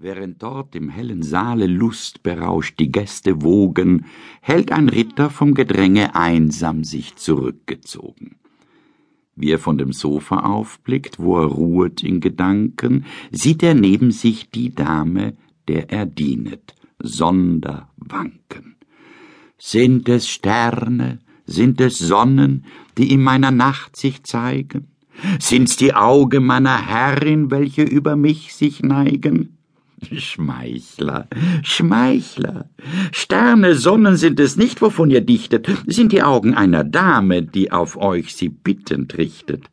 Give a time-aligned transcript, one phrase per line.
[0.00, 4.04] Während dort im hellen Saale lustberauscht die Gäste wogen,
[4.40, 8.36] hält ein Ritter vom Gedränge einsam sich zurückgezogen.
[9.34, 14.50] Wie er von dem Sofa aufblickt, wo er ruhet in Gedanken, sieht er neben sich
[14.50, 18.76] die Dame, der er dienet, sonder wanken.
[19.58, 24.92] Sind es Sterne, sind es Sonnen, die in meiner Nacht sich zeigen?
[25.40, 29.57] Sind's die Augen meiner Herrin, welche über mich sich neigen?
[30.16, 31.28] Schmeichler,
[31.62, 32.68] Schmeichler.
[33.12, 37.96] Sterne, Sonnen sind es nicht, wovon ihr dichtet, sind die Augen einer Dame, die auf
[37.96, 39.64] euch sie bittend richtet.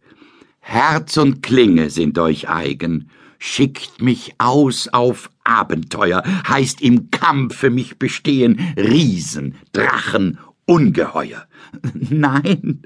[0.59, 3.09] Herz und Klinge sind euch eigen.
[3.37, 11.45] Schickt mich aus auf Abenteuer, heißt im Kampfe mich bestehen, Riesen, Drachen, Ungeheuer.
[11.93, 12.81] Nein,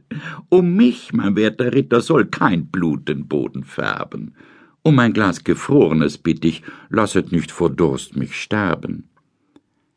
[0.49, 4.33] um mich, mein werter Ritter, soll kein Blut den Boden färben.
[4.81, 9.09] Um ein Glas Gefrorenes bitt ich, lasset nicht vor Durst mich sterben.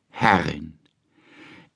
[0.08, 0.74] Herrin,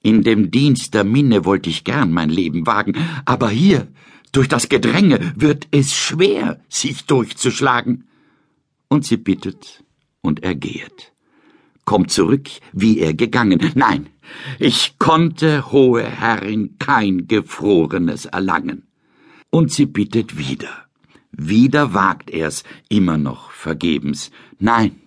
[0.02, 3.88] in dem Dienst der Minne wollt ich gern mein Leben wagen, aber hier,
[4.32, 8.06] durch das Gedränge, wird es schwer, sich durchzuschlagen.
[8.88, 9.82] Und sie bittet,
[10.20, 11.12] und er gehet.
[11.84, 13.60] Kommt zurück, wie er gegangen.
[13.74, 14.08] Nein,
[14.58, 18.86] ich konnte, hohe Herrin, kein Gefrorenes erlangen.
[19.50, 20.85] Und sie bittet wieder.
[21.38, 24.30] Wieder wagt er's, immer noch vergebens.
[24.58, 25.02] Nein,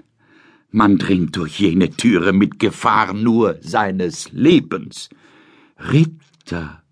[0.69, 5.09] man dringt durch jene Türe mit Gefahr nur seines Lebens.
[5.79, 6.83] Ritter,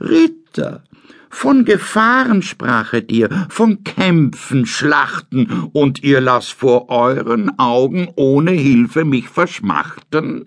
[0.00, 0.82] Ritter,
[1.28, 9.04] von Gefahren sprachet ihr, von Kämpfen, Schlachten, und ihr lasst vor euren Augen ohne Hilfe
[9.04, 10.46] mich verschmachten?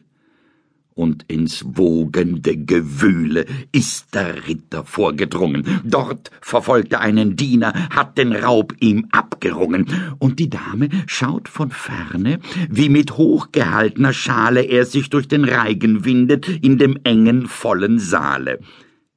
[0.99, 5.63] Und ins wogende Gewühle ist der Ritter vorgedrungen.
[5.85, 9.85] Dort verfolgt er einen Diener, hat den Raub ihm abgerungen,
[10.19, 16.03] und die Dame schaut von ferne, wie mit hochgehaltener Schale er sich durch den Reigen
[16.03, 18.59] windet in dem engen, vollen Saale.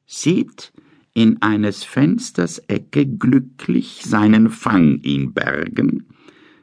[0.06, 0.72] Sieht
[1.14, 6.06] in eines Fensters Ecke glücklich seinen Fang ihn bergen,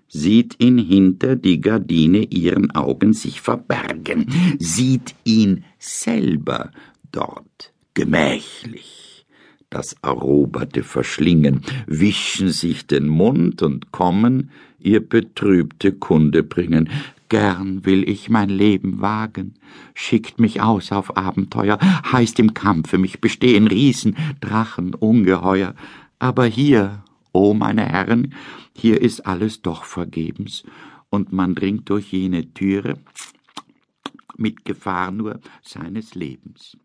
[0.09, 4.27] sieht ihn hinter die Gardine ihren Augen sich verbergen,
[4.59, 6.71] sieht ihn selber
[7.11, 9.25] dort gemächlich
[9.69, 14.49] das Eroberte verschlingen, wischen sich den Mund und kommen,
[14.79, 16.89] ihr betrübte Kunde bringen.
[17.29, 19.53] Gern will ich mein Leben wagen,
[19.93, 21.77] schickt mich aus auf Abenteuer,
[22.11, 25.75] heißt im Kampfe mich bestehen Riesen, Drachen, Ungeheuer.
[26.17, 28.33] Aber hier, O meine Herren,
[28.75, 30.63] hier ist alles doch vergebens,
[31.09, 32.99] und man dringt durch jene Türe
[34.37, 36.77] mit Gefahr nur seines Lebens.